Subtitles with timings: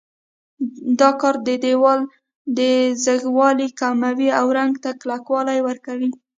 [0.99, 1.99] دا کار د دېوال
[3.03, 6.09] ځیږوالی کموي او رنګ ته کلکوالی ورکوي.